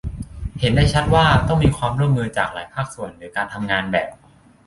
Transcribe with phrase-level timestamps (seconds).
[0.59, 4.09] เห็นได้ชัดว่าต้องมีความร่วมมือจากหลายภาคส่วนหรือการทำงานแบบ